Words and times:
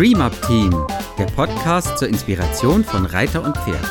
Dream 0.00 0.22
Up 0.22 0.32
Team, 0.46 0.70
der 1.18 1.26
Podcast 1.26 1.98
zur 1.98 2.08
Inspiration 2.08 2.82
von 2.82 3.04
Reiter 3.04 3.44
und 3.44 3.54
Pferd. 3.54 3.84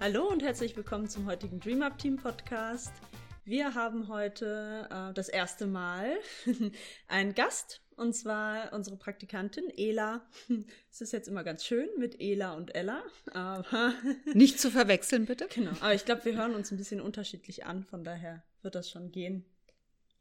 Hallo 0.00 0.26
und 0.26 0.42
herzlich 0.42 0.76
willkommen 0.76 1.08
zum 1.08 1.26
heutigen 1.26 1.60
Dream 1.60 1.82
Up 1.82 1.96
Team 1.96 2.16
Podcast. 2.16 2.92
Wir 3.44 3.72
haben 3.76 4.08
heute 4.08 4.88
äh, 4.90 5.14
das 5.14 5.28
erste 5.28 5.68
Mal 5.68 6.18
einen 7.06 7.36
Gast 7.36 7.81
und 7.96 8.14
zwar 8.14 8.72
unsere 8.72 8.96
Praktikantin 8.96 9.70
Ela. 9.76 10.26
Es 10.90 11.00
ist 11.00 11.12
jetzt 11.12 11.28
immer 11.28 11.44
ganz 11.44 11.64
schön 11.64 11.88
mit 11.98 12.20
Ela 12.20 12.54
und 12.54 12.74
Ella, 12.74 13.02
aber 13.32 13.94
nicht 14.34 14.60
zu 14.60 14.70
verwechseln 14.70 15.26
bitte. 15.26 15.48
Genau. 15.54 15.72
Aber 15.80 15.94
ich 15.94 16.04
glaube, 16.04 16.24
wir 16.24 16.36
hören 16.36 16.54
uns 16.54 16.70
ein 16.70 16.76
bisschen 16.76 17.00
unterschiedlich 17.00 17.64
an, 17.64 17.84
von 17.84 18.04
daher 18.04 18.42
wird 18.62 18.74
das 18.74 18.90
schon 18.90 19.10
gehen. 19.10 19.44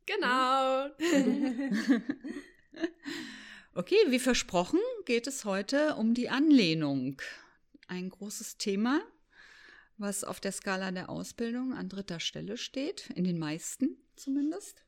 Genau. 0.05 0.85
okay, 3.75 3.97
wie 4.07 4.19
versprochen 4.19 4.79
geht 5.05 5.27
es 5.27 5.45
heute 5.45 5.95
um 5.95 6.13
die 6.13 6.29
Anlehnung. 6.29 7.21
Ein 7.87 8.09
großes 8.09 8.57
Thema 8.57 9.01
was 10.01 10.23
auf 10.23 10.39
der 10.39 10.51
Skala 10.51 10.91
der 10.91 11.09
Ausbildung 11.09 11.73
an 11.73 11.87
dritter 11.87 12.19
Stelle 12.19 12.57
steht, 12.57 13.11
in 13.15 13.23
den 13.23 13.37
meisten 13.37 13.97
zumindest. 14.15 14.83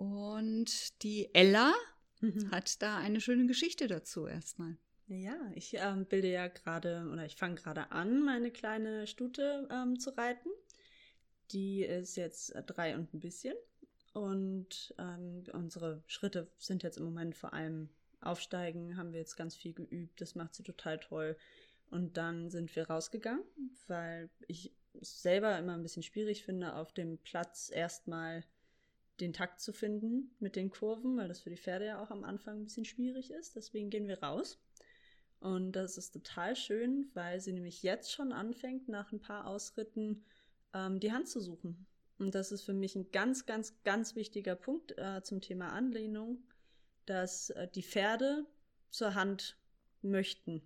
Und 0.00 1.02
die 1.02 1.28
Ella 1.34 1.74
mhm. 2.22 2.50
hat 2.50 2.80
da 2.80 2.96
eine 2.96 3.20
schöne 3.20 3.46
Geschichte 3.46 3.86
dazu 3.86 4.26
erstmal. 4.26 4.78
Ja, 5.08 5.36
ich 5.54 5.74
ähm, 5.74 6.06
bilde 6.06 6.30
ja 6.30 6.48
gerade 6.48 7.06
oder 7.12 7.26
ich 7.26 7.36
fange 7.36 7.56
gerade 7.56 7.92
an, 7.92 8.22
meine 8.24 8.50
kleine 8.50 9.06
Stute 9.06 9.68
ähm, 9.70 10.00
zu 10.00 10.16
reiten. 10.16 10.48
Die 11.50 11.82
ist 11.84 12.16
jetzt 12.16 12.54
drei 12.66 12.96
und 12.96 13.12
ein 13.12 13.20
bisschen. 13.20 13.54
Und 14.14 14.94
ähm, 14.96 15.44
unsere 15.52 16.02
Schritte 16.06 16.50
sind 16.56 16.82
jetzt 16.82 16.96
im 16.96 17.04
Moment 17.04 17.36
vor 17.36 17.52
allem 17.52 17.90
Aufsteigen, 18.22 18.96
haben 18.96 19.12
wir 19.12 19.20
jetzt 19.20 19.36
ganz 19.36 19.54
viel 19.54 19.74
geübt. 19.74 20.18
Das 20.22 20.34
macht 20.34 20.54
sie 20.54 20.62
total 20.62 20.98
toll. 20.98 21.36
Und 21.90 22.16
dann 22.16 22.48
sind 22.48 22.74
wir 22.74 22.88
rausgegangen, 22.88 23.44
weil 23.86 24.30
ich 24.48 24.72
es 24.98 25.20
selber 25.20 25.58
immer 25.58 25.74
ein 25.74 25.82
bisschen 25.82 26.02
schwierig 26.02 26.42
finde, 26.42 26.74
auf 26.74 26.94
dem 26.94 27.18
Platz 27.18 27.70
erstmal 27.70 28.44
den 29.20 29.32
Takt 29.32 29.60
zu 29.60 29.72
finden 29.72 30.34
mit 30.38 30.56
den 30.56 30.70
Kurven, 30.70 31.16
weil 31.16 31.28
das 31.28 31.40
für 31.40 31.50
die 31.50 31.56
Pferde 31.56 31.86
ja 31.86 32.02
auch 32.02 32.10
am 32.10 32.24
Anfang 32.24 32.58
ein 32.58 32.64
bisschen 32.64 32.84
schwierig 32.84 33.30
ist. 33.30 33.56
Deswegen 33.56 33.90
gehen 33.90 34.08
wir 34.08 34.22
raus. 34.22 34.58
Und 35.40 35.72
das 35.72 35.96
ist 35.96 36.12
total 36.12 36.54
schön, 36.54 37.10
weil 37.14 37.40
sie 37.40 37.52
nämlich 37.52 37.82
jetzt 37.82 38.12
schon 38.12 38.32
anfängt, 38.32 38.88
nach 38.88 39.10
ein 39.12 39.20
paar 39.20 39.46
Ausritten 39.46 40.24
ähm, 40.74 41.00
die 41.00 41.12
Hand 41.12 41.28
zu 41.28 41.40
suchen. 41.40 41.86
Und 42.18 42.34
das 42.34 42.52
ist 42.52 42.62
für 42.62 42.74
mich 42.74 42.94
ein 42.96 43.10
ganz, 43.10 43.46
ganz, 43.46 43.82
ganz 43.82 44.14
wichtiger 44.14 44.54
Punkt 44.54 44.96
äh, 44.98 45.22
zum 45.22 45.40
Thema 45.40 45.72
Anlehnung, 45.72 46.42
dass 47.06 47.50
äh, 47.50 47.68
die 47.68 47.82
Pferde 47.82 48.44
zur 48.90 49.14
Hand 49.14 49.56
möchten. 50.02 50.62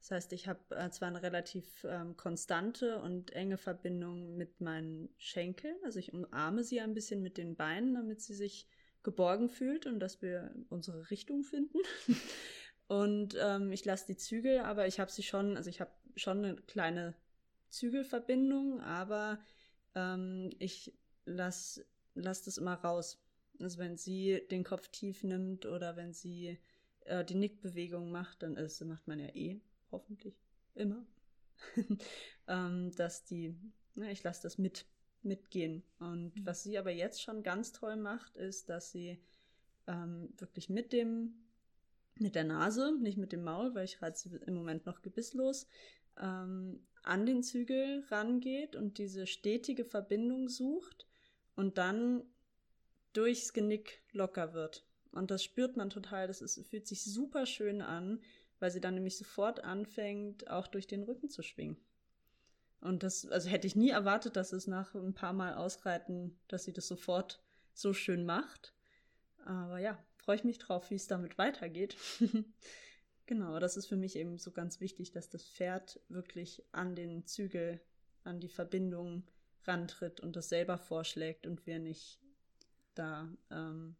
Das 0.00 0.12
heißt, 0.12 0.32
ich 0.32 0.46
habe 0.46 0.60
äh, 0.74 0.90
zwar 0.90 1.08
eine 1.08 1.22
relativ 1.22 1.84
ähm, 1.84 2.16
konstante 2.16 3.00
und 3.00 3.32
enge 3.32 3.58
Verbindung 3.58 4.36
mit 4.36 4.60
meinen 4.60 5.08
Schenkeln, 5.18 5.76
also 5.84 5.98
ich 5.98 6.12
umarme 6.12 6.62
sie 6.64 6.80
ein 6.80 6.94
bisschen 6.94 7.22
mit 7.22 7.36
den 7.36 7.56
Beinen, 7.56 7.94
damit 7.94 8.20
sie 8.20 8.34
sich 8.34 8.66
geborgen 9.02 9.48
fühlt 9.48 9.86
und 9.86 10.00
dass 10.00 10.22
wir 10.22 10.54
unsere 10.68 11.10
Richtung 11.10 11.42
finden. 11.42 11.78
und 12.88 13.36
ähm, 13.40 13.72
ich 13.72 13.84
lasse 13.84 14.06
die 14.06 14.16
Zügel, 14.16 14.60
aber 14.60 14.86
ich 14.86 15.00
habe 15.00 15.10
sie 15.10 15.22
schon, 15.22 15.56
also 15.56 15.68
ich 15.68 15.80
habe 15.80 15.90
schon 16.16 16.44
eine 16.44 16.56
kleine 16.56 17.14
Zügelverbindung, 17.68 18.80
aber 18.80 19.40
ähm, 19.94 20.50
ich 20.58 20.92
lasse 21.24 21.84
lass 22.14 22.42
das 22.42 22.58
immer 22.58 22.74
raus. 22.74 23.22
Also 23.60 23.78
wenn 23.78 23.96
sie 23.96 24.42
den 24.50 24.64
Kopf 24.64 24.88
tief 24.88 25.24
nimmt 25.24 25.66
oder 25.66 25.96
wenn 25.96 26.12
sie 26.12 26.58
äh, 27.04 27.24
die 27.24 27.34
Nickbewegung 27.34 28.10
macht, 28.10 28.42
dann 28.42 28.56
ist, 28.56 28.84
macht 28.84 29.06
man 29.08 29.18
ja 29.18 29.28
eh 29.34 29.60
hoffentlich 29.90 30.34
immer, 30.74 31.04
ähm, 32.48 32.92
dass 32.96 33.24
die, 33.24 33.54
ne, 33.94 34.10
ich 34.12 34.22
lasse 34.22 34.42
das 34.42 34.58
mit, 34.58 34.86
mitgehen. 35.22 35.82
Und 35.98 36.36
mhm. 36.36 36.46
was 36.46 36.62
sie 36.62 36.78
aber 36.78 36.90
jetzt 36.90 37.22
schon 37.22 37.42
ganz 37.42 37.72
toll 37.72 37.96
macht, 37.96 38.36
ist, 38.36 38.68
dass 38.68 38.92
sie 38.92 39.18
ähm, 39.86 40.32
wirklich 40.38 40.68
mit 40.68 40.92
dem, 40.92 41.34
mit 42.16 42.34
der 42.34 42.44
Nase, 42.44 42.96
nicht 43.00 43.18
mit 43.18 43.32
dem 43.32 43.44
Maul, 43.44 43.74
weil 43.74 43.84
ich 43.84 44.02
reize 44.02 44.36
im 44.46 44.54
Moment 44.54 44.86
noch 44.86 45.02
gebisslos, 45.02 45.66
ähm, 46.20 46.80
an 47.02 47.26
den 47.26 47.42
Zügel 47.42 48.04
rangeht 48.08 48.76
und 48.76 48.98
diese 48.98 49.26
stetige 49.26 49.84
Verbindung 49.84 50.48
sucht 50.48 51.06
und 51.54 51.78
dann 51.78 52.22
durchs 53.12 53.52
Genick 53.52 54.02
locker 54.12 54.52
wird. 54.52 54.84
Und 55.12 55.30
das 55.30 55.42
spürt 55.42 55.76
man 55.76 55.90
total, 55.90 56.26
das 56.26 56.42
ist, 56.42 56.60
fühlt 56.68 56.86
sich 56.86 57.02
super 57.02 57.46
schön 57.46 57.80
an, 57.80 58.20
weil 58.60 58.70
sie 58.70 58.80
dann 58.80 58.94
nämlich 58.94 59.16
sofort 59.16 59.64
anfängt, 59.64 60.48
auch 60.50 60.66
durch 60.66 60.86
den 60.86 61.02
Rücken 61.02 61.30
zu 61.30 61.42
schwingen. 61.42 61.76
Und 62.80 63.02
das, 63.02 63.26
also 63.26 63.48
hätte 63.48 63.66
ich 63.66 63.76
nie 63.76 63.90
erwartet, 63.90 64.36
dass 64.36 64.52
es 64.52 64.66
nach 64.66 64.94
ein 64.94 65.14
paar 65.14 65.32
Mal 65.32 65.54
Ausreiten, 65.54 66.38
dass 66.46 66.64
sie 66.64 66.72
das 66.72 66.86
sofort 66.86 67.42
so 67.74 67.92
schön 67.92 68.24
macht. 68.24 68.74
Aber 69.44 69.78
ja, 69.78 69.98
freue 70.16 70.36
ich 70.36 70.44
mich 70.44 70.58
drauf, 70.58 70.90
wie 70.90 70.94
es 70.94 71.06
damit 71.06 71.38
weitergeht. 71.38 71.96
genau, 73.26 73.58
das 73.58 73.76
ist 73.76 73.86
für 73.86 73.96
mich 73.96 74.14
eben 74.16 74.38
so 74.38 74.52
ganz 74.52 74.80
wichtig, 74.80 75.10
dass 75.10 75.28
das 75.28 75.44
Pferd 75.44 76.00
wirklich 76.08 76.62
an 76.72 76.94
den 76.94 77.24
Zügel, 77.26 77.80
an 78.24 78.40
die 78.40 78.48
Verbindung 78.48 79.24
rantritt 79.64 80.20
und 80.20 80.36
das 80.36 80.48
selber 80.48 80.78
vorschlägt 80.78 81.46
und 81.46 81.66
wir 81.66 81.78
nicht 81.78 82.20
da 82.94 83.28
ähm, 83.50 83.96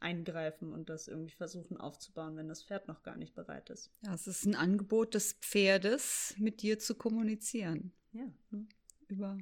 eingreifen 0.00 0.72
und 0.72 0.88
das 0.88 1.08
irgendwie 1.08 1.34
versuchen 1.34 1.76
aufzubauen, 1.76 2.36
wenn 2.36 2.48
das 2.48 2.62
Pferd 2.62 2.88
noch 2.88 3.02
gar 3.02 3.16
nicht 3.16 3.34
bereit 3.34 3.70
ist. 3.70 3.90
Ja, 4.02 4.14
es 4.14 4.26
ist 4.26 4.44
ein 4.46 4.54
Angebot 4.54 5.14
des 5.14 5.34
Pferdes, 5.34 6.34
mit 6.38 6.62
dir 6.62 6.78
zu 6.78 6.94
kommunizieren. 6.94 7.92
Ja. 8.12 8.26
Ne? 8.50 8.66
Über 9.08 9.38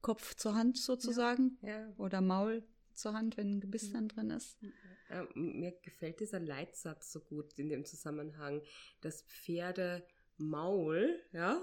Kopf 0.00 0.34
zur 0.34 0.54
Hand 0.54 0.78
sozusagen 0.78 1.58
ja. 1.62 1.80
Ja. 1.80 1.92
oder 1.96 2.20
Maul 2.20 2.64
zur 2.94 3.14
Hand, 3.14 3.36
wenn 3.36 3.56
ein 3.56 3.60
Gebiss 3.60 3.92
dann 3.92 4.08
drin 4.08 4.30
ist. 4.30 4.58
Äh, 5.08 5.24
mir 5.34 5.72
gefällt 5.82 6.20
dieser 6.20 6.40
Leitsatz 6.40 7.12
so 7.12 7.20
gut 7.20 7.58
in 7.58 7.68
dem 7.68 7.84
Zusammenhang. 7.84 8.62
Das 9.00 9.22
Pferdemaul, 9.22 11.20
ja, 11.32 11.62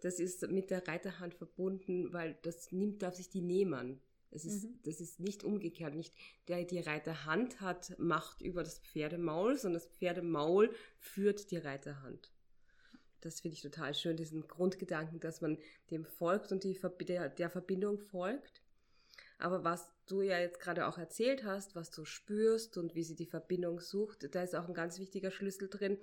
das 0.00 0.20
ist 0.20 0.46
mit 0.48 0.70
der 0.70 0.86
Reiterhand 0.86 1.34
verbunden, 1.34 2.12
weil 2.12 2.38
das 2.42 2.72
nimmt, 2.72 3.02
darf 3.02 3.14
sich 3.14 3.30
die 3.30 3.40
nehmen. 3.40 4.00
Das 4.36 4.44
ist, 4.44 4.64
mhm. 4.64 4.78
das 4.84 5.00
ist 5.00 5.18
nicht 5.18 5.44
umgekehrt. 5.44 5.94
Nicht 5.94 6.14
der 6.46 6.62
die 6.64 6.80
Reiterhand 6.80 7.62
hat 7.62 7.98
Macht 7.98 8.42
über 8.42 8.62
das 8.62 8.80
Pferdemaul, 8.80 9.56
sondern 9.56 9.80
das 9.80 9.90
Pferdemaul 9.90 10.74
führt 10.98 11.50
die 11.50 11.56
Reiterhand. 11.56 12.30
Das 13.22 13.40
finde 13.40 13.54
ich 13.54 13.62
total 13.62 13.94
schön, 13.94 14.18
diesen 14.18 14.46
Grundgedanken, 14.46 15.20
dass 15.20 15.40
man 15.40 15.56
dem 15.90 16.04
folgt 16.04 16.52
und 16.52 16.64
die, 16.64 16.78
der, 17.08 17.30
der 17.30 17.48
Verbindung 17.48 17.98
folgt. 17.98 18.60
Aber 19.38 19.64
was 19.64 19.90
du 20.04 20.20
ja 20.20 20.38
jetzt 20.38 20.60
gerade 20.60 20.86
auch 20.86 20.98
erzählt 20.98 21.42
hast, 21.42 21.74
was 21.74 21.90
du 21.90 22.04
spürst 22.04 22.76
und 22.76 22.94
wie 22.94 23.04
sie 23.04 23.16
die 23.16 23.24
Verbindung 23.24 23.80
sucht, 23.80 24.34
da 24.34 24.42
ist 24.42 24.54
auch 24.54 24.68
ein 24.68 24.74
ganz 24.74 24.98
wichtiger 24.98 25.30
Schlüssel 25.30 25.70
drin. 25.70 25.96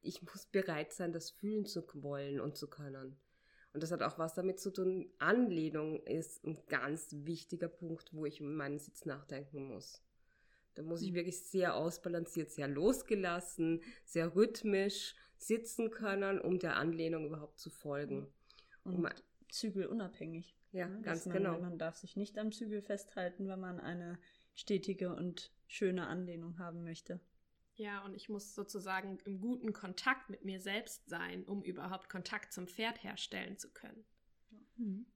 Ich 0.00 0.22
muss 0.22 0.46
bereit 0.46 0.94
sein, 0.94 1.12
das 1.12 1.30
fühlen 1.30 1.66
zu 1.66 1.84
wollen 1.92 2.40
und 2.40 2.56
zu 2.56 2.70
können. 2.70 3.18
Und 3.76 3.82
das 3.82 3.92
hat 3.92 4.02
auch 4.02 4.16
was 4.16 4.32
damit 4.32 4.58
zu 4.58 4.70
tun. 4.70 5.06
Anlehnung 5.18 6.02
ist 6.04 6.42
ein 6.46 6.56
ganz 6.66 7.08
wichtiger 7.12 7.68
Punkt, 7.68 8.14
wo 8.14 8.24
ich 8.24 8.40
um 8.40 8.54
meinen 8.54 8.78
Sitz 8.78 9.04
nachdenken 9.04 9.68
muss. 9.68 10.02
Da 10.76 10.82
muss 10.82 11.02
ich 11.02 11.10
mhm. 11.10 11.16
wirklich 11.16 11.42
sehr 11.42 11.74
ausbalanciert, 11.74 12.50
sehr 12.50 12.68
losgelassen, 12.68 13.82
sehr 14.06 14.34
rhythmisch 14.34 15.14
sitzen 15.36 15.90
können, 15.90 16.40
um 16.40 16.58
der 16.58 16.76
Anlehnung 16.76 17.26
überhaupt 17.26 17.58
zu 17.58 17.68
folgen. 17.68 18.26
Und 18.82 18.94
um, 18.94 19.08
zügelunabhängig. 19.50 20.56
Ja, 20.72 20.88
ja 20.88 21.00
ganz 21.02 21.26
man, 21.26 21.36
genau. 21.36 21.60
Man 21.60 21.76
darf 21.76 21.96
sich 21.96 22.16
nicht 22.16 22.38
am 22.38 22.52
Zügel 22.52 22.80
festhalten, 22.80 23.46
wenn 23.46 23.60
man 23.60 23.78
eine 23.78 24.18
stetige 24.54 25.14
und 25.14 25.52
schöne 25.66 26.06
Anlehnung 26.06 26.58
haben 26.58 26.82
möchte. 26.82 27.20
Ja, 27.76 28.02
und 28.04 28.14
ich 28.14 28.28
muss 28.28 28.54
sozusagen 28.54 29.18
im 29.24 29.40
guten 29.40 29.72
Kontakt 29.72 30.30
mit 30.30 30.44
mir 30.44 30.60
selbst 30.60 31.08
sein, 31.08 31.44
um 31.44 31.62
überhaupt 31.62 32.08
Kontakt 32.08 32.52
zum 32.52 32.66
Pferd 32.66 33.02
herstellen 33.04 33.58
zu 33.58 33.70
können. 33.70 34.04
Mhm. 34.76 35.06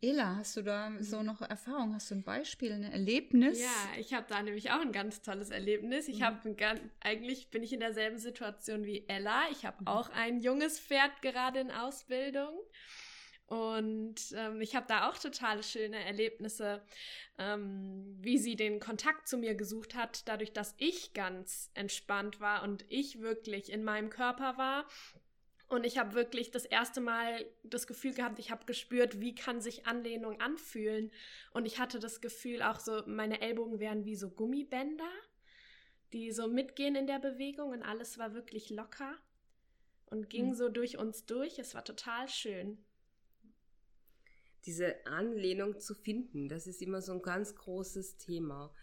Ela, 0.00 0.36
hast 0.36 0.56
du 0.56 0.62
da 0.62 0.90
so 0.98 1.22
noch 1.22 1.42
Erfahrung? 1.42 1.94
Hast 1.94 2.10
du 2.10 2.16
ein 2.16 2.24
Beispiel, 2.24 2.72
ein 2.72 2.82
Erlebnis? 2.82 3.60
Ja, 3.60 4.00
ich 4.00 4.12
habe 4.14 4.26
da 4.28 4.42
nämlich 4.42 4.72
auch 4.72 4.80
ein 4.80 4.90
ganz 4.90 5.22
tolles 5.22 5.50
Erlebnis. 5.50 6.08
Ich 6.08 6.20
mhm. 6.20 6.24
habe 6.24 6.80
eigentlich 7.00 7.50
bin 7.50 7.62
ich 7.62 7.72
in 7.72 7.78
derselben 7.78 8.18
Situation 8.18 8.84
wie 8.84 9.06
Ella. 9.08 9.44
Ich 9.52 9.64
habe 9.64 9.80
mhm. 9.80 9.86
auch 9.86 10.10
ein 10.10 10.40
junges 10.40 10.80
Pferd 10.80 11.22
gerade 11.22 11.60
in 11.60 11.70
Ausbildung 11.70 12.52
und 13.52 14.14
ähm, 14.34 14.62
ich 14.62 14.74
habe 14.74 14.86
da 14.88 15.10
auch 15.10 15.18
totale 15.18 15.62
schöne 15.62 16.02
Erlebnisse, 16.02 16.80
ähm, 17.36 18.16
wie 18.18 18.38
sie 18.38 18.56
den 18.56 18.80
Kontakt 18.80 19.28
zu 19.28 19.36
mir 19.36 19.54
gesucht 19.54 19.94
hat, 19.94 20.26
dadurch, 20.26 20.54
dass 20.54 20.74
ich 20.78 21.12
ganz 21.12 21.70
entspannt 21.74 22.40
war 22.40 22.62
und 22.62 22.86
ich 22.88 23.20
wirklich 23.20 23.70
in 23.70 23.84
meinem 23.84 24.08
Körper 24.08 24.56
war 24.56 24.86
Und 25.68 25.84
ich 25.84 25.98
habe 25.98 26.14
wirklich 26.14 26.50
das 26.50 26.64
erste 26.64 27.02
Mal 27.02 27.44
das 27.62 27.86
Gefühl 27.86 28.14
gehabt, 28.14 28.38
ich 28.38 28.50
habe 28.50 28.64
gespürt, 28.64 29.20
wie 29.20 29.34
kann 29.34 29.60
sich 29.60 29.86
Anlehnung 29.86 30.40
anfühlen. 30.40 31.10
Und 31.52 31.66
ich 31.66 31.78
hatte 31.78 31.98
das 31.98 32.22
Gefühl, 32.22 32.62
auch 32.62 32.80
so, 32.80 33.02
meine 33.06 33.42
Ellbogen 33.42 33.80
wären 33.80 34.06
wie 34.06 34.16
so 34.16 34.30
Gummibänder, 34.30 35.12
die 36.14 36.30
so 36.30 36.48
mitgehen 36.48 36.94
in 36.94 37.06
der 37.06 37.18
Bewegung 37.18 37.70
und 37.72 37.82
alles 37.82 38.16
war 38.16 38.32
wirklich 38.32 38.70
locker 38.70 39.14
und 40.06 40.30
ging 40.30 40.48
mhm. 40.48 40.54
so 40.54 40.70
durch 40.70 40.96
uns 40.96 41.26
durch. 41.26 41.58
Es 41.58 41.74
war 41.74 41.84
total 41.84 42.28
schön. 42.28 42.82
Diese 44.64 45.06
Anlehnung 45.06 45.80
zu 45.80 45.94
finden, 45.94 46.48
das 46.48 46.66
ist 46.66 46.82
immer 46.82 47.02
so 47.02 47.12
ein 47.12 47.22
ganz 47.22 47.54
großes 47.54 48.16
Thema. 48.16 48.74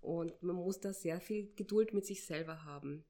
Und 0.00 0.42
man 0.42 0.56
muss 0.56 0.80
da 0.80 0.92
sehr 0.92 1.20
viel 1.20 1.52
Geduld 1.56 1.92
mit 1.92 2.06
sich 2.06 2.24
selber 2.24 2.64
haben 2.64 3.04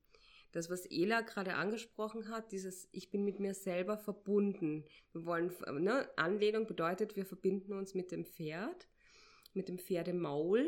das, 0.56 0.70
was 0.70 0.86
Ela 0.86 1.20
gerade 1.20 1.54
angesprochen 1.54 2.30
hat, 2.30 2.50
dieses 2.50 2.88
Ich 2.92 3.10
bin 3.10 3.24
mit 3.24 3.40
mir 3.40 3.52
selber 3.52 3.98
verbunden. 3.98 4.84
Wir 5.12 5.26
wollen, 5.26 5.52
ne, 5.82 6.08
Anlehnung 6.16 6.66
bedeutet, 6.66 7.14
wir 7.14 7.26
verbinden 7.26 7.74
uns 7.74 7.94
mit 7.94 8.10
dem 8.10 8.24
Pferd, 8.24 8.88
mit 9.52 9.68
dem 9.68 9.78
Pferdemaul 9.78 10.66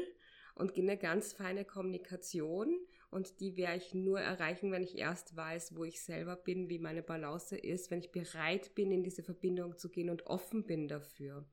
und 0.55 0.77
eine 0.77 0.99
ganz 0.99 1.33
feine 1.33 1.65
Kommunikation. 1.65 2.79
Und 3.11 3.41
die 3.41 3.57
werde 3.57 3.79
ich 3.79 3.95
nur 3.95 4.21
erreichen, 4.21 4.71
wenn 4.71 4.83
ich 4.83 4.99
erst 4.99 5.35
weiß, 5.35 5.75
wo 5.75 5.85
ich 5.85 6.03
selber 6.03 6.37
bin, 6.37 6.69
wie 6.69 6.79
meine 6.79 7.03
Balance 7.03 7.57
ist, 7.57 7.91
wenn 7.91 8.01
ich 8.01 8.13
bereit 8.13 8.75
bin, 8.75 8.91
in 8.91 9.03
diese 9.03 9.23
Verbindung 9.23 9.79
zu 9.79 9.89
gehen 9.89 10.11
und 10.11 10.27
offen 10.27 10.65
bin 10.65 10.89
dafür. 10.89 11.47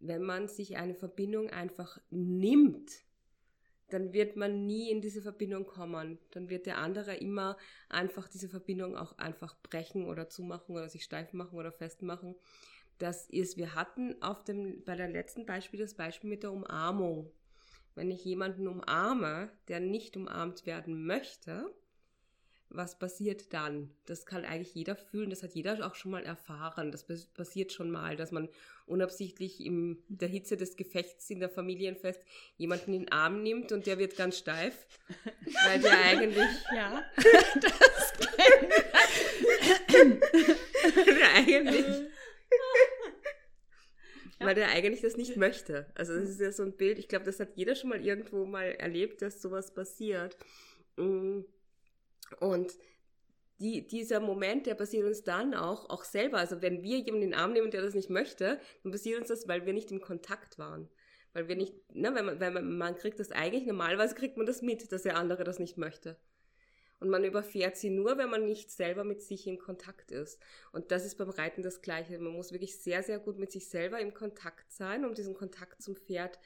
Wenn 0.00 0.22
man 0.22 0.48
sich 0.48 0.76
eine 0.76 0.94
Verbindung 0.94 1.50
einfach 1.50 2.00
nimmt, 2.10 2.90
dann 3.90 4.12
wird 4.12 4.36
man 4.36 4.66
nie 4.66 4.90
in 4.90 5.00
diese 5.00 5.22
Verbindung 5.22 5.66
kommen. 5.66 6.18
Dann 6.32 6.50
wird 6.50 6.66
der 6.66 6.78
andere 6.78 7.16
immer 7.16 7.56
einfach 7.88 8.28
diese 8.28 8.48
Verbindung 8.48 8.96
auch 8.96 9.16
einfach 9.18 9.56
brechen 9.62 10.06
oder 10.06 10.28
zumachen 10.28 10.74
oder 10.74 10.88
sich 10.88 11.04
steif 11.04 11.32
machen 11.32 11.58
oder 11.58 11.72
festmachen. 11.72 12.34
Das 12.98 13.28
ist, 13.28 13.56
wir 13.56 13.74
hatten 13.74 14.20
auf 14.20 14.44
dem, 14.44 14.82
bei 14.84 14.96
der 14.96 15.08
letzten 15.08 15.46
Beispiel 15.46 15.80
das 15.80 15.94
Beispiel 15.94 16.28
mit 16.28 16.42
der 16.42 16.52
Umarmung. 16.52 17.30
Wenn 17.94 18.10
ich 18.10 18.24
jemanden 18.24 18.68
umarme, 18.68 19.50
der 19.68 19.80
nicht 19.80 20.16
umarmt 20.16 20.66
werden 20.66 21.06
möchte, 21.06 21.72
was 22.70 22.98
passiert 22.98 23.54
dann? 23.54 23.90
Das 24.04 24.26
kann 24.26 24.44
eigentlich 24.44 24.74
jeder 24.74 24.94
fühlen, 24.94 25.30
das 25.30 25.42
hat 25.42 25.54
jeder 25.54 25.86
auch 25.86 25.94
schon 25.94 26.10
mal 26.10 26.24
erfahren. 26.24 26.92
Das 26.92 27.06
passiert 27.32 27.72
schon 27.72 27.90
mal, 27.90 28.16
dass 28.16 28.30
man 28.30 28.48
unabsichtlich 28.86 29.64
in 29.64 30.02
der 30.08 30.28
Hitze 30.28 30.56
des 30.56 30.76
Gefechts 30.76 31.30
in 31.30 31.40
der 31.40 31.48
Familienfest 31.48 32.22
jemanden 32.56 32.92
in 32.92 33.04
den 33.04 33.12
Arm 33.12 33.42
nimmt 33.42 33.72
und 33.72 33.86
der 33.86 33.98
wird 33.98 34.16
ganz 34.16 34.38
steif, 34.38 34.86
weil 35.64 35.80
der 35.80 35.98
eigentlich... 35.98 36.48
Ja, 36.74 37.02
das 37.60 38.12
der 40.94 41.34
eigentlich... 41.34 41.86
Weil 44.48 44.54
der 44.54 44.70
eigentlich 44.70 45.02
das 45.02 45.18
nicht 45.18 45.36
möchte. 45.36 45.84
Also 45.94 46.14
das 46.18 46.30
ist 46.30 46.40
ja 46.40 46.50
so 46.50 46.62
ein 46.62 46.72
Bild, 46.72 46.98
ich 46.98 47.06
glaube, 47.06 47.26
das 47.26 47.38
hat 47.38 47.50
jeder 47.56 47.74
schon 47.74 47.90
mal 47.90 48.02
irgendwo 48.02 48.46
mal 48.46 48.64
erlebt, 48.64 49.20
dass 49.20 49.42
sowas 49.42 49.74
passiert. 49.74 50.38
Und 50.96 51.44
und 52.40 52.72
die, 53.58 53.86
dieser 53.86 54.20
Moment, 54.20 54.64
der 54.64 54.74
passiert 54.74 55.04
uns 55.04 55.22
dann 55.22 55.52
auch, 55.52 55.90
auch 55.90 56.02
selber. 56.02 56.38
Also 56.38 56.62
wenn 56.62 56.82
wir 56.82 56.96
jemanden 56.96 57.24
in 57.24 57.30
den 57.32 57.38
Arm 57.38 57.52
nehmen, 57.52 57.70
der 57.70 57.82
das 57.82 57.92
nicht 57.92 58.08
möchte, 58.08 58.58
dann 58.82 58.90
passiert 58.90 59.20
uns 59.20 59.28
das, 59.28 59.46
weil 59.48 59.66
wir 59.66 59.74
nicht 59.74 59.92
im 59.92 60.00
Kontakt 60.00 60.58
waren. 60.58 60.88
Weil 61.34 61.48
wir 61.48 61.56
nicht, 61.56 61.74
ne, 61.94 62.14
wenn 62.14 62.24
man, 62.24 62.40
wenn 62.40 62.54
man, 62.54 62.78
man 62.78 62.96
kriegt 62.96 63.20
das 63.20 63.32
eigentlich, 63.32 63.66
normalerweise 63.66 64.14
kriegt 64.14 64.38
man 64.38 64.46
das 64.46 64.62
mit, 64.62 64.90
dass 64.90 65.02
der 65.02 65.18
andere 65.18 65.44
das 65.44 65.58
nicht 65.58 65.76
möchte. 65.76 66.16
Und 67.00 67.10
man 67.10 67.24
überfährt 67.24 67.76
sie 67.76 67.90
nur, 67.90 68.18
wenn 68.18 68.30
man 68.30 68.44
nicht 68.44 68.70
selber 68.70 69.04
mit 69.04 69.22
sich 69.22 69.46
im 69.46 69.58
Kontakt 69.58 70.10
ist. 70.10 70.40
Und 70.72 70.90
das 70.90 71.04
ist 71.04 71.16
beim 71.16 71.30
Reiten 71.30 71.62
das 71.62 71.80
Gleiche. 71.80 72.18
Man 72.18 72.32
muss 72.32 72.50
wirklich 72.50 72.76
sehr, 72.78 73.02
sehr 73.02 73.18
gut 73.18 73.38
mit 73.38 73.52
sich 73.52 73.68
selber 73.68 74.00
im 74.00 74.14
Kontakt 74.14 74.72
sein, 74.72 75.04
um 75.04 75.14
diesen 75.14 75.34
Kontakt 75.34 75.80
zum 75.80 75.94
Pferd 75.94 76.38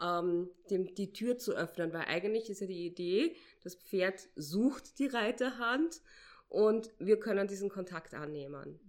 ähm, 0.00 0.48
dem, 0.70 0.94
die 0.94 1.12
Tür 1.12 1.38
zu 1.38 1.52
öffnen, 1.52 1.92
weil 1.92 2.04
eigentlich 2.06 2.48
ist 2.48 2.60
ja 2.60 2.66
die 2.66 2.86
Idee, 2.86 3.36
das 3.62 3.74
Pferd 3.74 4.28
sucht 4.36 4.98
die 4.98 5.06
Reiterhand 5.06 6.00
und 6.48 6.90
wir 6.98 7.20
können 7.20 7.48
diesen 7.48 7.68
Kontakt 7.68 8.14
annehmen. 8.14 8.80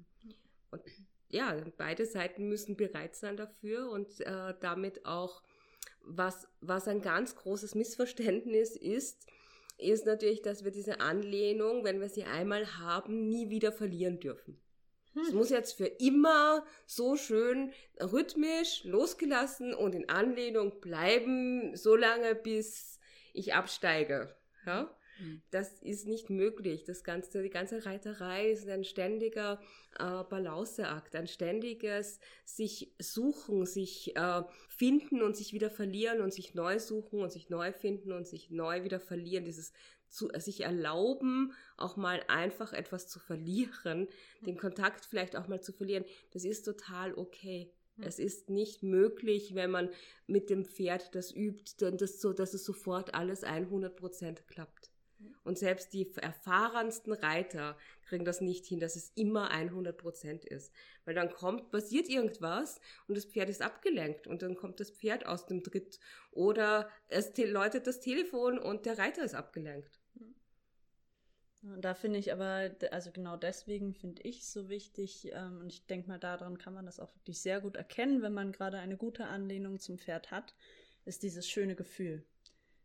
Und 0.72 0.82
ja, 1.30 1.56
beide 1.78 2.06
Seiten 2.06 2.48
müssen 2.48 2.76
bereit 2.76 3.16
sein 3.16 3.38
dafür 3.38 3.90
und 3.90 4.22
äh, 4.22 4.54
damit 4.60 5.06
auch, 5.06 5.42
was, 6.04 6.48
was 6.62 6.88
ein 6.88 7.02
ganz 7.02 7.36
großes 7.36 7.76
Missverständnis 7.76 8.76
ist, 8.76 9.28
ist 9.82 10.06
natürlich, 10.06 10.42
dass 10.42 10.64
wir 10.64 10.72
diese 10.72 11.00
Anlehnung, 11.00 11.84
wenn 11.84 12.00
wir 12.00 12.10
sie 12.10 12.24
einmal 12.24 12.78
haben, 12.78 13.28
nie 13.28 13.50
wieder 13.50 13.72
verlieren 13.72 14.20
dürfen. 14.20 14.62
Es 15.14 15.34
muss 15.34 15.50
jetzt 15.50 15.74
für 15.74 15.88
immer 15.88 16.66
so 16.86 17.18
schön 17.18 17.74
rhythmisch 18.00 18.86
losgelassen 18.86 19.74
und 19.74 19.94
in 19.94 20.08
Anlehnung 20.08 20.80
bleiben, 20.80 21.76
so 21.76 21.98
lange 21.98 22.34
bis 22.34 22.98
ich 23.34 23.54
absteige. 23.54 24.34
Ja? 24.66 24.96
Mhm. 25.22 25.42
Das 25.52 25.82
ist 25.82 26.08
nicht 26.08 26.30
möglich. 26.30 26.84
Das 26.84 27.04
ganze, 27.04 27.44
die 27.44 27.50
ganze 27.50 27.86
Reiterei 27.86 28.52
ist 28.52 28.68
ein 28.68 28.84
ständiger 28.84 29.62
äh, 30.00 30.24
Balanceakt, 30.24 31.16
ein 31.16 31.28
ständiges 31.28 32.20
sich 32.46 32.94
suchen, 33.00 33.66
sich 33.66 34.16
äh, 34.16 34.44
finden 34.70 35.22
und 35.22 35.38
sich 35.38 35.54
wieder 35.54 35.70
verlieren 35.70 36.22
und 36.22 36.34
sich 36.34 36.56
neu 36.56 36.80
suchen 36.80 37.22
und 37.22 37.32
sich 37.32 37.50
neu 37.50 37.72
finden 37.72 38.12
und 38.12 38.28
sich 38.28 38.50
neu 38.50 38.84
wieder 38.84 39.00
verlieren. 39.00 39.46
Dieses 39.46 39.74
zu, 40.08 40.30
sich 40.38 40.62
erlauben, 40.62 41.54
auch 41.78 41.96
mal 41.96 42.22
einfach 42.28 42.74
etwas 42.74 43.08
zu 43.08 43.20
verlieren, 43.20 44.10
den 44.46 44.58
Kontakt 44.58 45.06
vielleicht 45.06 45.38
auch 45.38 45.48
mal 45.48 45.62
zu 45.62 45.72
verlieren, 45.72 46.04
das 46.32 46.44
ist 46.44 46.64
total 46.64 47.14
okay. 47.14 47.72
Es 48.04 48.20
ist 48.20 48.50
nicht 48.50 48.84
möglich, 48.84 49.54
wenn 49.54 49.72
man 49.72 49.90
mit 50.26 50.50
dem 50.50 50.66
Pferd 50.66 51.14
das 51.14 51.36
übt, 51.36 51.74
dann 51.78 51.98
das 51.98 52.20
so, 52.20 52.34
dass 52.34 52.54
es 52.54 52.66
sofort 52.66 53.14
alles 53.14 53.44
100% 53.44 54.44
klappt. 54.48 54.92
Und 55.44 55.58
selbst 55.58 55.94
die 55.94 56.12
erfahrensten 56.16 57.14
Reiter 57.14 57.78
kriegen 58.04 58.26
das 58.26 58.42
nicht 58.42 58.66
hin, 58.66 58.80
dass 58.80 58.96
es 58.96 59.12
immer 59.16 59.52
100% 59.52 60.46
ist. 60.46 60.72
Weil 61.06 61.16
dann 61.16 61.32
kommt, 61.32 61.72
passiert 61.72 62.10
irgendwas 62.10 62.80
und 63.08 63.18
das 63.18 63.26
Pferd 63.26 63.50
ist 63.50 63.62
abgelenkt 63.62 64.28
und 64.28 64.42
dann 64.42 64.56
kommt 64.56 64.80
das 64.80 64.92
Pferd 64.92 65.26
aus 65.26 65.46
dem 65.48 65.64
Tritt 65.64 66.00
oder 66.32 66.90
es 67.08 67.36
läutet 67.38 67.88
das 67.88 68.00
Telefon 68.00 68.60
und 68.60 68.86
der 68.86 68.98
Reiter 68.98 69.24
ist 69.24 69.34
abgelenkt. 69.36 70.02
Da 71.62 71.94
finde 71.94 72.18
ich 72.18 72.34
aber, 72.34 72.72
also 72.90 73.12
genau 73.12 73.38
deswegen 73.38 73.94
finde 73.94 74.24
ich 74.24 74.48
so 74.48 74.68
wichtig, 74.68 75.30
ähm, 75.32 75.60
und 75.60 75.72
ich 75.72 75.86
denke 75.86 76.08
mal, 76.08 76.18
daran 76.18 76.58
kann 76.58 76.74
man 76.74 76.88
das 76.88 77.00
auch 77.00 77.14
wirklich 77.16 77.40
sehr 77.40 77.62
gut 77.62 77.76
erkennen, 77.76 78.24
wenn 78.24 78.34
man 78.34 78.52
gerade 78.52 78.80
eine 78.80 78.98
gute 78.98 79.26
Anlehnung 79.26 79.78
zum 79.78 80.00
Pferd 80.00 80.32
hat, 80.32 80.56
ist 81.06 81.22
dieses 81.22 81.48
schöne 81.48 81.76
Gefühl. 81.76 82.26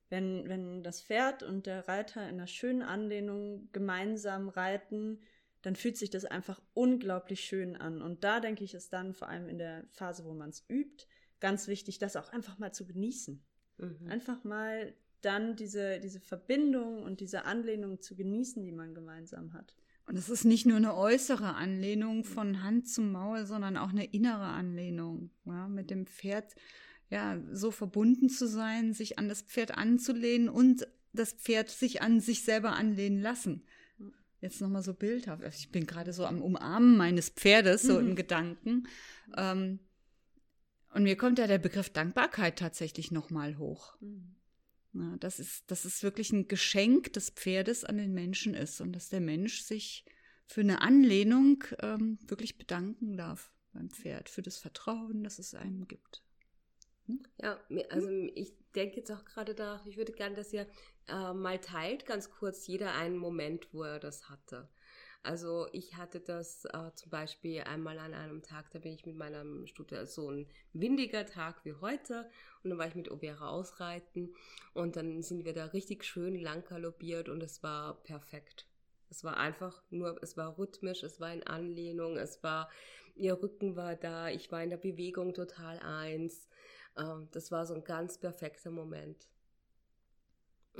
Wenn, 0.08 0.48
wenn 0.48 0.82
das 0.82 1.02
Pferd 1.02 1.42
und 1.42 1.66
der 1.66 1.88
Reiter 1.88 2.22
in 2.22 2.36
einer 2.36 2.46
schönen 2.46 2.82
Anlehnung 2.82 3.68
gemeinsam 3.72 4.48
reiten, 4.48 5.20
dann 5.62 5.74
fühlt 5.74 5.96
sich 5.96 6.10
das 6.10 6.24
einfach 6.24 6.62
unglaublich 6.74 7.40
schön 7.40 7.76
an. 7.76 8.00
Und 8.00 8.22
da 8.22 8.38
denke 8.38 8.62
ich, 8.62 8.74
ist 8.74 8.92
dann 8.92 9.14
vor 9.14 9.28
allem 9.28 9.48
in 9.48 9.58
der 9.58 9.84
Phase, 9.90 10.24
wo 10.24 10.32
man 10.32 10.50
es 10.50 10.64
übt, 10.68 11.06
ganz 11.40 11.66
wichtig, 11.66 11.98
das 11.98 12.16
auch 12.16 12.32
einfach 12.32 12.58
mal 12.58 12.72
zu 12.72 12.86
genießen. 12.86 13.42
Mhm. 13.78 14.08
Einfach 14.08 14.44
mal 14.44 14.94
dann 15.22 15.56
diese, 15.56 15.98
diese 15.98 16.20
Verbindung 16.20 17.02
und 17.02 17.20
diese 17.20 17.44
Anlehnung 17.44 18.00
zu 18.00 18.14
genießen, 18.14 18.64
die 18.64 18.72
man 18.72 18.94
gemeinsam 18.94 19.52
hat. 19.54 19.74
Und 20.06 20.16
es 20.16 20.28
ist 20.28 20.44
nicht 20.44 20.66
nur 20.66 20.76
eine 20.76 20.94
äußere 20.94 21.56
Anlehnung 21.56 22.22
von 22.22 22.62
Hand 22.62 22.88
zum 22.88 23.10
Maul, 23.10 23.44
sondern 23.44 23.76
auch 23.76 23.90
eine 23.90 24.04
innere 24.04 24.46
Anlehnung. 24.46 25.30
Ja, 25.44 25.66
mit 25.66 25.90
dem 25.90 26.06
Pferd 26.06 26.54
ja 27.10 27.40
so 27.52 27.70
verbunden 27.70 28.28
zu 28.28 28.46
sein, 28.46 28.92
sich 28.92 29.18
an 29.18 29.28
das 29.28 29.42
Pferd 29.42 29.76
anzulehnen 29.76 30.48
und 30.48 30.86
das 31.12 31.32
Pferd 31.32 31.70
sich 31.70 32.02
an 32.02 32.20
sich 32.20 32.42
selber 32.42 32.72
anlehnen 32.72 33.20
lassen. 33.20 33.62
Jetzt 34.40 34.60
nochmal 34.60 34.82
so 34.82 34.94
bildhaft. 34.94 35.42
Also 35.42 35.56
ich 35.58 35.70
bin 35.70 35.86
gerade 35.86 36.12
so 36.12 36.26
am 36.26 36.42
Umarmen 36.42 36.96
meines 36.96 37.30
Pferdes, 37.30 37.82
so 37.82 38.00
mhm. 38.00 38.10
im 38.10 38.16
Gedanken. 38.16 38.86
Ähm, 39.36 39.80
und 40.92 41.02
mir 41.02 41.16
kommt 41.16 41.38
ja 41.38 41.46
der 41.46 41.58
Begriff 41.58 41.90
Dankbarkeit 41.90 42.58
tatsächlich 42.58 43.10
nochmal 43.10 43.58
hoch. 43.58 43.96
Mhm. 44.00 44.36
Ja, 44.92 45.16
das, 45.20 45.40
ist, 45.40 45.70
das 45.70 45.84
ist 45.84 46.02
wirklich 46.02 46.32
ein 46.32 46.48
Geschenk 46.48 47.12
des 47.12 47.30
Pferdes 47.30 47.84
an 47.84 47.98
den 47.98 48.14
Menschen 48.14 48.54
ist 48.54 48.80
und 48.80 48.92
dass 48.92 49.08
der 49.08 49.20
Mensch 49.20 49.60
sich 49.60 50.04
für 50.46 50.62
eine 50.62 50.80
Anlehnung 50.80 51.64
ähm, 51.80 52.18
wirklich 52.26 52.56
bedanken 52.56 53.16
darf 53.16 53.52
beim 53.72 53.90
Pferd, 53.90 54.30
für 54.30 54.42
das 54.42 54.56
Vertrauen, 54.56 55.22
das 55.22 55.38
es 55.38 55.54
einem 55.54 55.86
gibt. 55.86 56.22
Hm? 57.06 57.22
Ja, 57.40 57.60
also 57.90 58.08
ich 58.34 58.52
denke 58.74 58.96
jetzt 58.96 59.10
auch 59.10 59.24
gerade 59.24 59.54
da, 59.54 59.80
ich 59.86 59.96
würde 59.96 60.12
gerne, 60.12 60.34
dass 60.36 60.52
ihr 60.52 60.66
äh, 61.08 61.32
mal 61.32 61.58
teilt, 61.58 62.06
ganz 62.06 62.30
kurz, 62.30 62.66
jeder 62.66 62.94
einen 62.94 63.16
Moment, 63.16 63.72
wo 63.72 63.82
er 63.82 63.98
das 63.98 64.28
hatte. 64.28 64.68
Also 65.22 65.66
ich 65.72 65.96
hatte 65.96 66.20
das 66.20 66.66
äh, 66.66 66.92
zum 66.94 67.10
Beispiel 67.10 67.62
einmal 67.62 67.98
an 67.98 68.14
einem 68.14 68.42
Tag, 68.42 68.70
da 68.70 68.78
bin 68.78 68.92
ich 68.92 69.06
mit 69.06 69.16
meinem 69.16 69.66
Stute, 69.66 70.06
so 70.06 70.30
ein 70.30 70.46
windiger 70.72 71.26
Tag 71.26 71.64
wie 71.64 71.74
heute, 71.74 72.30
und 72.62 72.70
dann 72.70 72.78
war 72.78 72.86
ich 72.86 72.94
mit 72.94 73.10
Overa 73.10 73.48
ausreiten 73.48 74.34
und 74.72 74.94
dann 74.94 75.22
sind 75.22 75.44
wir 75.44 75.52
da 75.52 75.66
richtig 75.66 76.04
schön 76.04 76.36
lang 76.36 76.64
galoppiert 76.64 77.28
und 77.28 77.42
es 77.42 77.62
war 77.64 78.00
perfekt. 78.04 78.68
Es 79.10 79.24
war 79.24 79.36
einfach 79.36 79.82
nur, 79.90 80.22
es 80.22 80.36
war 80.36 80.58
rhythmisch, 80.58 81.02
es 81.02 81.20
war 81.20 81.32
in 81.32 81.44
Anlehnung, 81.44 82.16
es 82.16 82.42
war, 82.44 82.70
ihr 83.16 83.40
Rücken 83.42 83.74
war 83.74 83.96
da, 83.96 84.28
ich 84.28 84.52
war 84.52 84.62
in 84.62 84.70
der 84.70 84.76
Bewegung 84.76 85.34
total 85.34 85.78
eins. 85.80 86.48
Ähm, 86.96 87.28
das 87.32 87.50
war 87.50 87.66
so 87.66 87.74
ein 87.74 87.84
ganz 87.84 88.18
perfekter 88.18 88.70
Moment. 88.70 89.28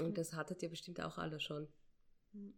Und 0.01 0.19
das 0.19 0.35
hattet 0.35 0.63
ihr 0.63 0.71
bestimmt 0.71 1.01
auch 1.01 1.19
alle 1.19 1.41
schon. 1.41 1.69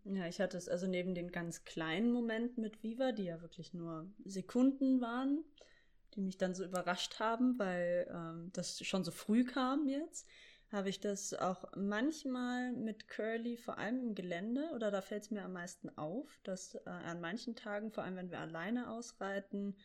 Ja, 0.05 0.27
ich 0.27 0.41
hatte 0.41 0.57
es 0.57 0.69
also 0.69 0.87
neben 0.87 1.15
den 1.15 1.31
ganz 1.31 1.65
kleinen 1.65 2.11
Momenten 2.11 2.62
mit 2.62 2.83
Viva, 2.83 3.12
die 3.12 3.25
ja 3.25 3.41
wirklich 3.43 3.75
nur 3.75 4.11
Sekunden 4.25 5.00
waren, 5.00 5.45
die 6.15 6.21
mich 6.21 6.37
dann 6.37 6.55
so 6.55 6.65
überrascht 6.65 7.21
haben, 7.21 7.59
weil 7.59 8.09
ähm, 8.12 8.50
das 8.53 8.85
schon 8.85 9.05
so 9.05 9.12
früh 9.12 9.45
kam 9.45 9.87
jetzt, 9.87 10.27
habe 10.73 10.88
ich 10.88 11.00
das 11.00 11.33
auch 11.33 11.65
manchmal 11.77 12.73
mit 12.73 13.09
Curly, 13.09 13.57
vor 13.57 13.79
allem 13.79 14.00
im 14.00 14.15
Gelände, 14.15 14.71
oder 14.75 14.91
da 14.91 15.00
fällt 15.00 15.25
es 15.25 15.31
mir 15.31 15.45
am 15.45 15.53
meisten 15.53 15.97
auf, 15.97 16.41
dass 16.43 16.75
äh, 16.75 16.81
an 16.88 17.21
manchen 17.21 17.55
Tagen, 17.55 17.93
vor 17.93 18.05
allem 18.05 18.17
wenn 18.17 18.31
wir 18.31 18.41
alleine 18.41 18.91
ausreiten, 18.91 19.77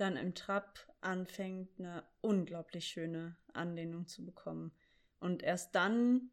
dann 0.00 0.16
im 0.16 0.34
Trab 0.34 0.78
anfängt, 1.00 1.78
eine 1.78 2.04
unglaublich 2.20 2.86
schöne 2.86 3.36
Anlehnung 3.52 4.06
zu 4.06 4.24
bekommen. 4.24 4.72
Und 5.20 5.42
erst 5.42 5.74
dann 5.74 6.30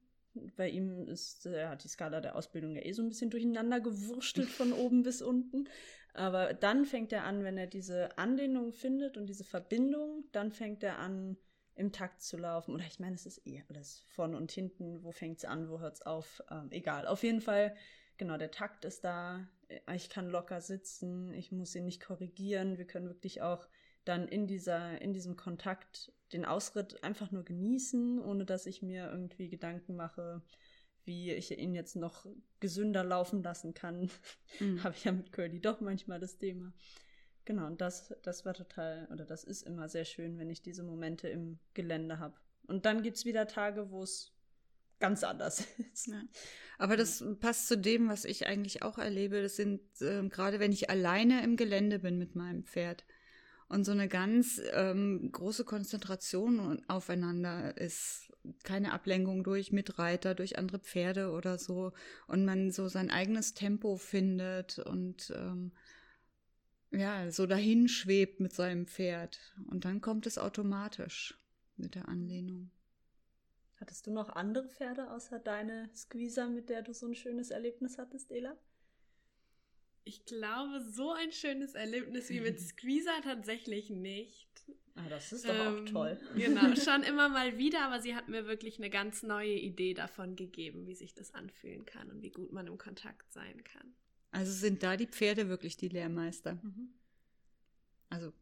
bei 0.55 0.69
ihm 0.69 1.07
ist 1.07 1.45
er 1.45 1.69
hat 1.69 1.83
die 1.83 1.87
Skala 1.87 2.19
der 2.21 2.35
Ausbildung 2.35 2.75
ja 2.75 2.81
eh 2.83 2.91
so 2.91 3.01
ein 3.01 3.09
bisschen 3.09 3.29
durcheinander 3.29 3.79
gewurschtelt 3.79 4.49
von 4.49 4.73
oben 4.73 5.03
bis 5.03 5.21
unten. 5.21 5.69
Aber 6.13 6.53
dann 6.53 6.85
fängt 6.85 7.11
er 7.11 7.25
an, 7.25 7.43
wenn 7.43 7.57
er 7.57 7.67
diese 7.67 8.17
Anlehnung 8.17 8.71
findet 8.71 9.17
und 9.17 9.27
diese 9.27 9.43
Verbindung, 9.43 10.23
dann 10.31 10.51
fängt 10.51 10.81
er 10.83 10.99
an, 10.99 11.37
im 11.75 11.91
Takt 11.91 12.21
zu 12.21 12.37
laufen. 12.37 12.73
Oder 12.73 12.85
ich 12.85 12.99
meine, 12.99 13.15
es 13.15 13.25
ist 13.25 13.45
eh 13.45 13.61
alles 13.69 14.03
vorne 14.07 14.37
und 14.37 14.51
hinten. 14.51 15.03
Wo 15.03 15.11
fängt 15.11 15.39
es 15.39 15.45
an, 15.45 15.69
wo 15.69 15.79
hört 15.79 15.95
es 15.95 16.01
auf? 16.03 16.41
Ähm, 16.49 16.69
egal. 16.71 17.05
Auf 17.05 17.23
jeden 17.23 17.41
Fall, 17.41 17.75
genau, 18.17 18.37
der 18.37 18.51
Takt 18.51 18.85
ist 18.85 19.03
da. 19.03 19.45
Ich 19.93 20.09
kann 20.09 20.29
locker 20.29 20.61
sitzen. 20.61 21.33
Ich 21.33 21.51
muss 21.51 21.75
ihn 21.75 21.85
nicht 21.85 22.01
korrigieren. 22.01 22.77
Wir 22.77 22.85
können 22.85 23.07
wirklich 23.07 23.41
auch 23.41 23.67
dann 24.03 24.27
in 24.27 24.47
dieser, 24.47 25.01
in 25.01 25.13
diesem 25.13 25.35
Kontakt 25.35 26.11
den 26.31 26.45
Ausritt 26.45 27.03
einfach 27.03 27.31
nur 27.31 27.43
genießen, 27.43 28.19
ohne 28.19 28.45
dass 28.45 28.65
ich 28.65 28.81
mir 28.81 29.09
irgendwie 29.09 29.49
Gedanken 29.49 29.95
mache, 29.95 30.41
wie 31.03 31.31
ich 31.31 31.57
ihn 31.57 31.73
jetzt 31.75 31.95
noch 31.95 32.25
gesünder 32.59 33.03
laufen 33.03 33.43
lassen 33.43 33.73
kann. 33.73 34.09
Mhm. 34.59 34.81
Habe 34.83 34.95
ich 34.95 35.03
ja 35.03 35.11
mit 35.11 35.33
Curly 35.33 35.59
doch 35.59 35.81
manchmal 35.81 36.17
das 36.17 36.37
Thema. 36.37 36.71
Genau, 37.43 37.65
und 37.67 37.81
das, 37.81 38.13
das 38.23 38.45
war 38.45 38.53
total, 38.53 39.05
oder 39.11 39.25
das 39.25 39.43
ist 39.43 39.63
immer 39.63 39.89
sehr 39.89 40.05
schön, 40.05 40.37
wenn 40.37 40.49
ich 40.49 40.61
diese 40.61 40.81
Momente 40.81 41.27
im 41.27 41.59
Gelände 41.73 42.19
habe. 42.19 42.35
Und 42.67 42.85
dann 42.85 43.03
gibt 43.03 43.17
es 43.17 43.25
wieder 43.25 43.47
Tage, 43.47 43.91
wo 43.91 44.03
es 44.03 44.34
ganz 44.99 45.23
anders 45.23 45.65
ist. 45.93 46.07
Ja. 46.07 46.21
Aber 46.77 46.97
das 46.97 47.23
passt 47.39 47.67
zu 47.67 47.77
dem, 47.77 48.09
was 48.09 48.25
ich 48.25 48.47
eigentlich 48.47 48.83
auch 48.83 48.97
erlebe. 48.97 49.41
Das 49.41 49.55
sind 49.55 49.81
äh, 50.01 50.27
gerade, 50.27 50.59
wenn 50.59 50.71
ich 50.71 50.89
alleine 50.89 51.43
im 51.43 51.55
Gelände 51.55 51.99
bin 51.99 52.17
mit 52.17 52.35
meinem 52.35 52.63
Pferd, 52.63 53.05
und 53.67 53.83
so 53.83 53.91
eine 53.91 54.07
ganz 54.07 54.61
ähm, 54.73 55.31
große 55.31 55.65
Konzentration 55.65 56.83
aufeinander 56.87 57.77
ist. 57.77 58.31
Keine 58.63 58.93
Ablenkung 58.93 59.43
durch 59.43 59.71
Mitreiter, 59.71 60.35
durch 60.35 60.59
andere 60.59 60.77
Pferde 60.77 61.31
oder 61.31 61.57
so. 61.57 61.93
Und 62.27 62.45
man 62.45 62.71
so 62.71 62.87
sein 62.87 63.09
eigenes 63.09 63.55
Tempo 63.55 63.97
findet 63.97 64.77
und 64.77 65.33
ähm, 65.35 65.71
ja, 66.91 67.31
so 67.31 67.47
dahin 67.47 67.87
schwebt 67.87 68.39
mit 68.39 68.53
seinem 68.53 68.85
Pferd. 68.85 69.39
Und 69.67 69.83
dann 69.83 69.99
kommt 69.99 70.27
es 70.27 70.37
automatisch 70.37 71.39
mit 71.75 71.95
der 71.95 72.07
Anlehnung. 72.07 72.69
Hattest 73.85 74.07
du 74.07 74.11
noch 74.11 74.29
andere 74.29 74.67
Pferde 74.67 75.11
außer 75.11 75.37
deine 75.37 75.91
Squeezer, 75.95 76.49
mit 76.49 76.69
der 76.69 76.81
du 76.81 76.91
so 76.91 77.05
ein 77.05 77.13
schönes 77.13 77.51
Erlebnis 77.51 77.99
hattest, 77.99 78.31
Ela? 78.31 78.57
Ich 80.05 80.25
glaube, 80.25 80.81
so 80.81 81.11
ein 81.11 81.31
schönes 81.31 81.75
Erlebnis 81.75 82.29
wie 82.29 82.39
mit 82.39 82.59
Squeezer 82.67 83.21
tatsächlich 83.23 83.91
nicht. 83.91 84.49
Ah, 84.95 85.07
das 85.07 85.31
ist 85.31 85.47
doch 85.47 85.53
ähm, 85.53 85.85
auch 85.85 85.91
toll. 85.91 86.19
Genau, 86.35 86.75
schon 86.83 87.03
immer 87.03 87.29
mal 87.29 87.59
wieder, 87.59 87.85
aber 87.85 87.99
sie 88.01 88.15
hat 88.15 88.27
mir 88.27 88.47
wirklich 88.47 88.79
eine 88.79 88.89
ganz 88.89 89.21
neue 89.21 89.53
Idee 89.53 89.93
davon 89.93 90.35
gegeben, 90.35 90.87
wie 90.87 90.95
sich 90.95 91.13
das 91.13 91.35
anfühlen 91.35 91.85
kann 91.85 92.09
und 92.09 92.23
wie 92.23 92.31
gut 92.31 92.51
man 92.51 92.65
im 92.65 92.79
Kontakt 92.79 93.31
sein 93.31 93.63
kann. 93.63 93.93
Also 94.31 94.51
sind 94.51 94.81
da 94.81 94.97
die 94.97 95.05
Pferde 95.05 95.47
wirklich 95.47 95.77
die 95.77 95.89
Lehrmeister? 95.89 96.55
Mhm. 96.55 96.89
Also 98.09 98.33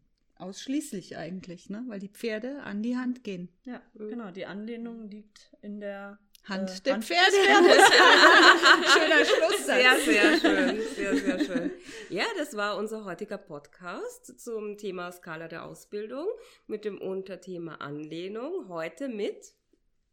ausschließlich 0.44 1.18
eigentlich, 1.18 1.70
ne? 1.70 1.84
Weil 1.88 2.00
die 2.00 2.10
Pferde 2.10 2.62
an 2.64 2.84
die 2.84 2.98
Hand 2.98 3.24
gehen. 3.24 3.50
Ja, 3.64 3.82
genau. 3.96 4.32
Die 4.32 4.46
Anlehnung 4.46 5.08
liegt 5.08 5.52
in 5.62 5.80
der 5.80 6.20
Hand 6.44 6.70
äh, 6.70 6.82
der 6.82 6.94
Hand 6.96 7.06
Pferde. 7.06 7.38
Schöner 8.94 9.26
Schluss. 9.26 9.66
Sehr, 9.66 9.96
sehr 9.98 10.38
schön. 10.38 10.82
Sehr, 10.96 11.16
sehr 11.18 11.40
schön. 11.46 11.72
Ja, 12.10 12.26
das 12.38 12.58
war 12.58 12.78
unser 12.78 13.06
heutiger 13.06 13.38
Podcast 13.38 14.40
zum 14.40 14.78
Thema 14.78 15.12
Skala 15.12 15.48
der 15.48 15.66
Ausbildung 15.66 16.28
mit 16.68 16.84
dem 16.84 17.00
Unterthema 17.00 17.76
Anlehnung. 17.76 18.68
Heute 18.68 19.08
mit 19.08 19.54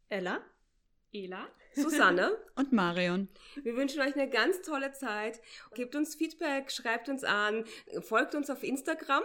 Ella, 0.09 0.41
Ela, 1.13 1.49
Susanne 1.75 2.37
und 2.55 2.73
Marion. 2.73 3.29
Wir 3.63 3.75
wünschen 3.75 4.01
euch 4.01 4.15
eine 4.15 4.31
ganz 4.31 4.63
tolle 4.63 4.93
Zeit. 4.93 5.41
Gebt 5.75 5.97
uns 5.97 6.15
Feedback, 6.15 6.71
schreibt 6.71 7.09
uns 7.09 7.25
an, 7.25 7.65
folgt 8.01 8.37
uns 8.37 8.51
auf 8.51 8.63
Instagram. 8.63 9.23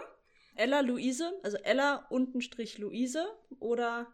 Ella 0.56 0.82
Luise, 0.82 1.34
also 1.44 1.58
Ella 1.58 2.06
untenstrich 2.10 2.78
Luise 2.78 3.26
oder 3.60 4.08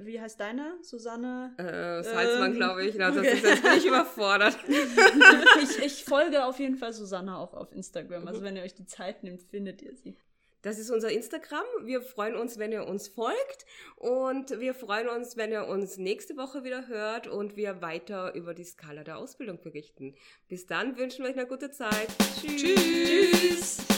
wie 0.00 0.20
heißt 0.20 0.38
deine? 0.38 0.76
Susanne? 0.82 1.54
Äh, 1.56 2.02
Salzmann, 2.02 2.52
ähm, 2.52 2.56
glaube 2.56 2.84
ich. 2.84 3.02
Also, 3.02 3.20
okay. 3.20 3.40
Jetzt 3.42 3.62
bin 3.62 3.72
ich 3.72 3.86
überfordert. 3.86 4.58
ich, 5.62 5.78
ich, 5.78 6.04
folge 6.04 6.44
auf 6.44 6.58
jeden 6.58 6.76
Fall 6.76 6.92
Susanne 6.92 7.36
auch 7.38 7.54
auf 7.54 7.72
Instagram. 7.72 8.28
Also 8.28 8.42
wenn 8.42 8.56
ihr 8.56 8.62
euch 8.62 8.74
die 8.74 8.86
Zeit 8.86 9.22
nehmt, 9.22 9.42
findet 9.42 9.82
ihr 9.82 9.94
sie. 9.94 10.16
Das 10.62 10.78
ist 10.78 10.90
unser 10.90 11.10
Instagram. 11.10 11.64
Wir 11.84 12.02
freuen 12.02 12.34
uns, 12.34 12.58
wenn 12.58 12.72
ihr 12.72 12.86
uns 12.86 13.08
folgt. 13.08 13.64
Und 13.96 14.58
wir 14.58 14.74
freuen 14.74 15.08
uns, 15.08 15.36
wenn 15.36 15.52
ihr 15.52 15.66
uns 15.66 15.98
nächste 15.98 16.36
Woche 16.36 16.64
wieder 16.64 16.88
hört 16.88 17.28
und 17.28 17.56
wir 17.56 17.80
weiter 17.80 18.34
über 18.34 18.54
die 18.54 18.64
Skala 18.64 19.04
der 19.04 19.18
Ausbildung 19.18 19.60
berichten. 19.60 20.16
Bis 20.48 20.66
dann 20.66 20.98
wünschen 20.98 21.24
wir 21.24 21.30
euch 21.30 21.38
eine 21.38 21.46
gute 21.46 21.70
Zeit. 21.70 22.08
Tschüss. 22.40 22.62
Tschüss. 22.62 23.97